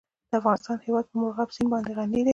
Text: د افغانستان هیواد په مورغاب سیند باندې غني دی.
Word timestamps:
د 0.29 0.31
افغانستان 0.39 0.77
هیواد 0.85 1.05
په 1.09 1.15
مورغاب 1.19 1.49
سیند 1.55 1.69
باندې 1.73 1.91
غني 1.97 2.21
دی. 2.25 2.29